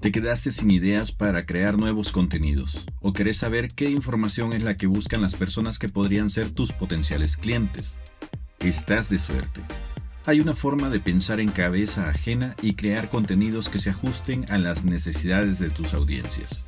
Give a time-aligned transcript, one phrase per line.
[0.00, 2.84] ¿Te quedaste sin ideas para crear nuevos contenidos?
[3.00, 6.72] ¿O querés saber qué información es la que buscan las personas que podrían ser tus
[6.72, 8.00] potenciales clientes?
[8.60, 9.62] Estás de suerte.
[10.26, 14.58] Hay una forma de pensar en cabeza ajena y crear contenidos que se ajusten a
[14.58, 16.66] las necesidades de tus audiencias.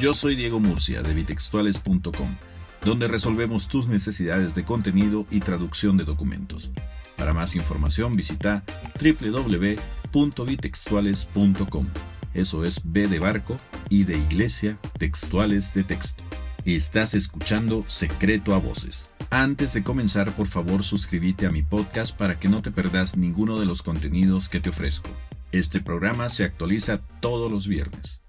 [0.00, 2.36] Yo soy Diego Murcia de bitextuales.com,
[2.84, 6.70] donde resolvemos tus necesidades de contenido y traducción de documentos.
[7.16, 8.64] Para más información visita
[9.00, 11.86] www.bitextuales.com.
[12.34, 13.56] Eso es B de barco
[13.88, 16.22] y de iglesia, textuales de texto.
[16.64, 19.10] Estás escuchando Secreto a Voces.
[19.30, 23.58] Antes de comenzar, por favor, suscríbete a mi podcast para que no te perdas ninguno
[23.58, 25.10] de los contenidos que te ofrezco.
[25.52, 28.22] Este programa se actualiza todos los viernes.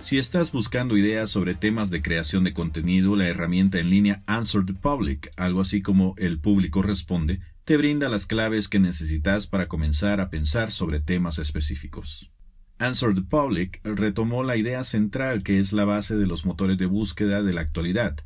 [0.00, 4.64] Si estás buscando ideas sobre temas de creación de contenido, la herramienta en línea Answer
[4.64, 9.66] the Public, algo así como El público responde, te brinda las claves que necesitas para
[9.66, 12.30] comenzar a pensar sobre temas específicos.
[12.78, 16.86] Answer the Public retomó la idea central que es la base de los motores de
[16.86, 18.16] búsqueda de la actualidad.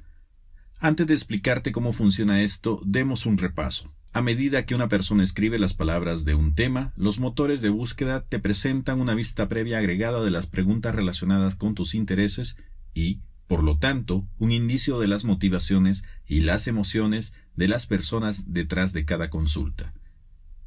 [0.81, 3.95] Antes de explicarte cómo funciona esto, demos un repaso.
[4.13, 8.25] A medida que una persona escribe las palabras de un tema, los motores de búsqueda
[8.25, 12.57] te presentan una vista previa agregada de las preguntas relacionadas con tus intereses
[12.93, 18.53] y, por lo tanto, un indicio de las motivaciones y las emociones de las personas
[18.53, 19.95] detrás de cada consulta.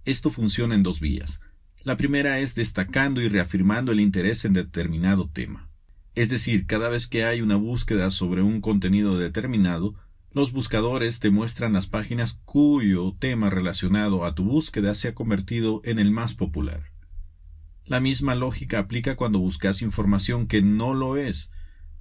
[0.06, 1.42] Esto funciona en dos vías.
[1.84, 5.70] La primera es destacando y reafirmando el interés en determinado tema.
[6.16, 9.94] Es decir, cada vez que hay una búsqueda sobre un contenido determinado,
[10.31, 15.81] los buscadores te muestran las páginas cuyo tema relacionado a tu búsqueda se ha convertido
[15.84, 16.92] en el más popular.
[17.86, 21.52] La misma lógica aplica cuando buscas información que no lo es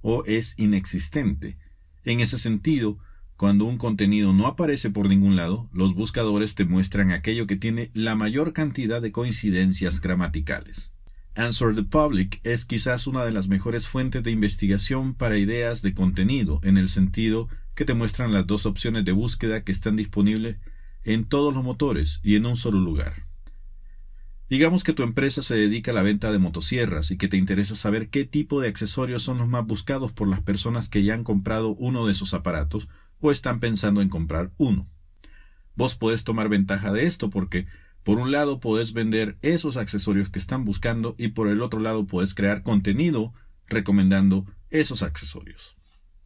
[0.01, 1.57] o es inexistente.
[2.05, 2.99] En ese sentido,
[3.37, 7.91] cuando un contenido no aparece por ningún lado, los buscadores te muestran aquello que tiene
[7.93, 10.93] la mayor cantidad de coincidencias gramaticales.
[11.35, 15.93] Answer the Public es quizás una de las mejores fuentes de investigación para ideas de
[15.93, 20.57] contenido, en el sentido que te muestran las dos opciones de búsqueda que están disponibles
[21.03, 23.25] en todos los motores y en un solo lugar.
[24.47, 27.73] Digamos que tu empresa se dedica a la venta de motosierras y que te interesa
[27.73, 31.23] saber qué tipo de accesorios son los más buscados por las personas que ya han
[31.23, 32.89] comprado uno de esos aparatos
[33.23, 34.89] o están pensando en comprar uno.
[35.75, 37.65] Vos podés tomar ventaja de esto porque
[38.03, 42.05] por un lado podés vender esos accesorios que están buscando y por el otro lado
[42.05, 43.33] podés crear contenido
[43.67, 45.77] recomendando esos accesorios.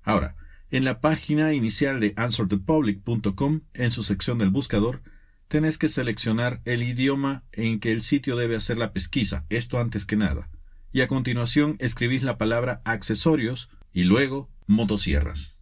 [0.02, 0.36] Ahora,
[0.72, 5.04] en la página inicial de answerthepublic.com, en su sección del buscador,
[5.48, 10.06] tenés que seleccionar el idioma en que el sitio debe hacer la pesquisa, esto antes
[10.06, 10.50] que nada,
[10.92, 15.57] y a continuación escribís la palabra accesorios y luego motosierras.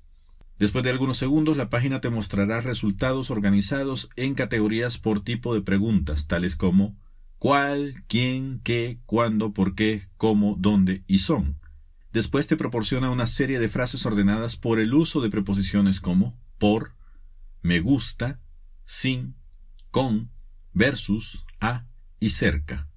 [0.58, 5.62] Después de algunos segundos, la página te mostrará resultados organizados en categorías por tipo de
[5.62, 6.98] preguntas, tales como
[7.38, 11.60] cuál, quién, qué, cuándo, por qué, cómo, dónde y son.
[12.14, 16.96] Después te proporciona una serie de frases ordenadas por el uso de preposiciones como por,
[17.62, 18.40] me gusta,
[18.86, 19.36] sin,
[19.92, 20.32] con,
[20.72, 21.86] versus, a
[22.22, 22.88] y cerca.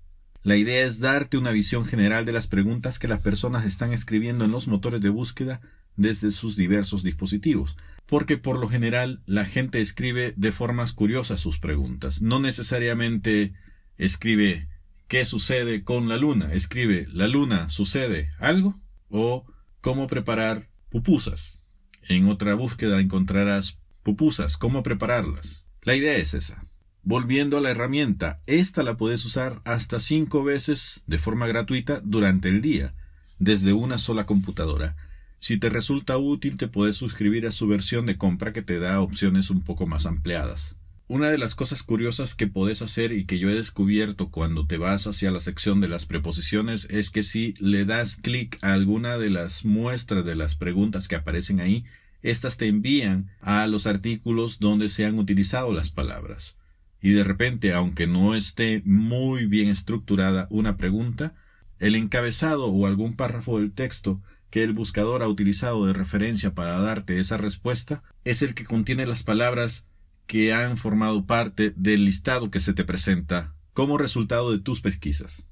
[0.45, 4.45] La idea es darte una visión general de las preguntas que las personas están escribiendo
[4.45, 5.61] en los motores de búsqueda
[5.99, 7.77] desde sus diversos dispositivos,
[8.07, 12.23] porque por lo general la gente escribe de formas curiosas sus preguntas.
[12.23, 13.53] No necesariamente
[13.99, 14.69] escribe
[15.09, 16.55] ¿qué sucede con la luna?
[16.55, 18.81] Escribe ¿la luna sucede algo?
[19.11, 19.45] o
[19.83, 21.61] ¿cómo preparar pupusas?
[22.03, 25.67] En otra búsqueda encontrarás pupusas, ¿cómo prepararlas?
[25.83, 26.65] La idea es esa.
[27.03, 32.49] Volviendo a la herramienta, esta la puedes usar hasta cinco veces de forma gratuita durante
[32.49, 32.95] el día,
[33.39, 34.97] desde una sola computadora.
[35.39, 39.01] Si te resulta útil, te puedes suscribir a su versión de compra que te da
[39.01, 40.77] opciones un poco más ampliadas.
[41.07, 44.77] Una de las cosas curiosas que puedes hacer y que yo he descubierto cuando te
[44.77, 49.17] vas hacia la sección de las preposiciones es que si le das clic a alguna
[49.17, 51.87] de las muestras de las preguntas que aparecen ahí,
[52.21, 56.57] estas te envían a los artículos donde se han utilizado las palabras.
[57.01, 61.35] Y de repente, aunque no esté muy bien estructurada una pregunta,
[61.79, 66.81] el encabezado o algún párrafo del texto que el buscador ha utilizado de referencia para
[66.81, 69.87] darte esa respuesta es el que contiene las palabras
[70.27, 75.49] que han formado parte del listado que se te presenta como resultado de tus pesquisas.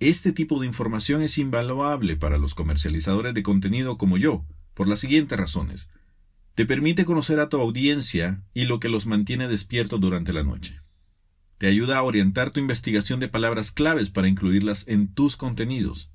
[0.00, 5.00] Este tipo de información es invaluable para los comercializadores de contenido como yo, por las
[5.00, 5.90] siguientes razones.
[6.54, 10.80] Te permite conocer a tu audiencia y lo que los mantiene despiertos durante la noche.
[11.58, 16.10] Te ayuda a orientar tu investigación de palabras claves para incluirlas en tus contenidos.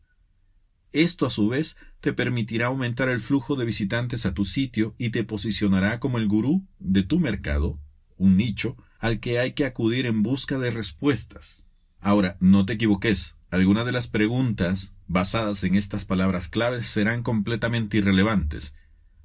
[0.96, 5.10] Esto a su vez te permitirá aumentar el flujo de visitantes a tu sitio y
[5.10, 7.78] te posicionará como el gurú de tu mercado,
[8.16, 11.66] un nicho, al que hay que acudir en busca de respuestas.
[12.00, 17.98] Ahora, no te equivoques, algunas de las preguntas basadas en estas palabras claves serán completamente
[17.98, 18.78] irrelevantes.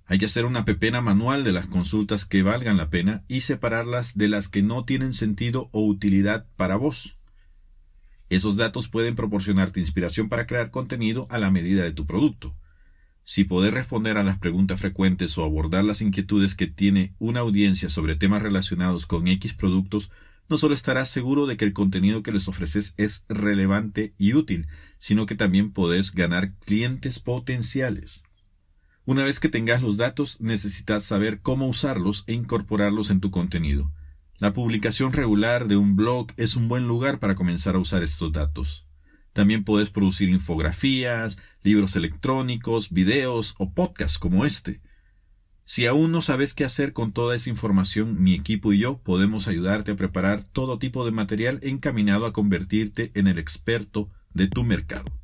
[0.06, 4.18] Hay que hacer una pepena manual de las consultas que valgan la pena y separarlas
[4.18, 7.19] de las que no tienen sentido o utilidad para vos.
[8.30, 12.56] Esos datos pueden proporcionarte inspiración para crear contenido a la medida de tu producto.
[13.24, 17.90] Si podés responder a las preguntas frecuentes o abordar las inquietudes que tiene una audiencia
[17.90, 20.12] sobre temas relacionados con X productos,
[20.48, 24.68] no solo estarás seguro de que el contenido que les ofreces es relevante y útil,
[24.96, 28.22] sino que también podés ganar clientes potenciales.
[29.06, 33.90] Una vez que tengas los datos, necesitas saber cómo usarlos e incorporarlos en tu contenido.
[34.40, 38.32] La publicación regular de un blog es un buen lugar para comenzar a usar estos
[38.32, 38.86] datos.
[39.34, 44.80] También puedes producir infografías, libros electrónicos, videos o podcasts como este.
[45.64, 49.46] Si aún no sabes qué hacer con toda esa información, mi equipo y yo podemos
[49.46, 54.64] ayudarte a preparar todo tipo de material encaminado a convertirte en el experto de tu
[54.64, 55.19] mercado.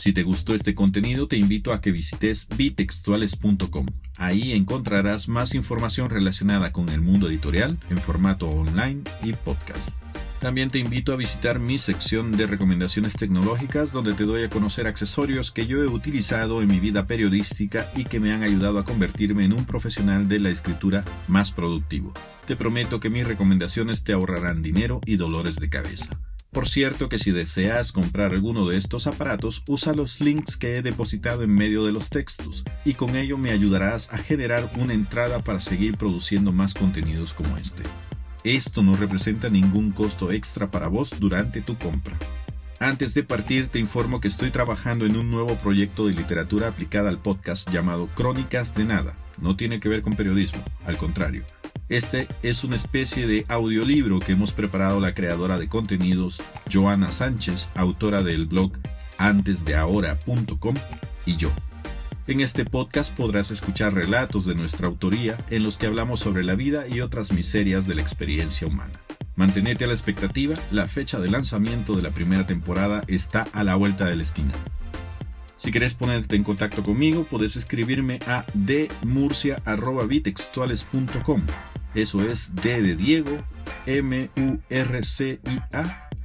[0.00, 3.84] Si te gustó este contenido, te invito a que visites bitextuales.com.
[4.16, 9.98] Ahí encontrarás más información relacionada con el mundo editorial en formato online y podcast.
[10.40, 14.86] También te invito a visitar mi sección de recomendaciones tecnológicas donde te doy a conocer
[14.86, 18.86] accesorios que yo he utilizado en mi vida periodística y que me han ayudado a
[18.86, 22.14] convertirme en un profesional de la escritura más productivo.
[22.46, 26.18] Te prometo que mis recomendaciones te ahorrarán dinero y dolores de cabeza.
[26.52, 30.82] Por cierto que si deseas comprar alguno de estos aparatos, usa los links que he
[30.82, 35.44] depositado en medio de los textos y con ello me ayudarás a generar una entrada
[35.44, 37.84] para seguir produciendo más contenidos como este.
[38.42, 42.18] Esto no representa ningún costo extra para vos durante tu compra.
[42.80, 47.10] Antes de partir te informo que estoy trabajando en un nuevo proyecto de literatura aplicada
[47.10, 49.14] al podcast llamado Crónicas de Nada.
[49.38, 51.44] No tiene que ver con periodismo, al contrario.
[51.88, 56.40] Este es una especie de audiolibro que hemos preparado la creadora de contenidos,
[56.72, 58.72] Joana Sánchez, autora del blog
[59.18, 60.74] antesdeahora.com,
[61.26, 61.50] y yo.
[62.26, 66.54] En este podcast podrás escuchar relatos de nuestra autoría en los que hablamos sobre la
[66.54, 68.92] vida y otras miserias de la experiencia humana.
[69.34, 73.74] Mantenete a la expectativa, la fecha de lanzamiento de la primera temporada está a la
[73.74, 74.52] vuelta de la esquina.
[75.60, 81.42] Si quieres ponerte en contacto conmigo, puedes escribirme a dmurcia.bitextuales.com.
[81.94, 83.44] Eso es D de Diego,
[83.84, 84.48] M-U-R-C-I-A,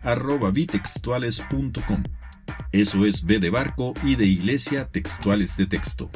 [0.04, 2.04] arroba bitextuales.com.
[2.72, 6.10] Eso es B de barco y de iglesia textuales de texto.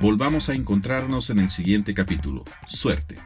[0.00, 2.46] Volvamos a encontrarnos en el siguiente capítulo.
[2.66, 3.18] Suerte.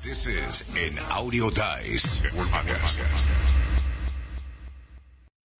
[0.00, 2.22] This is an Audio Dice.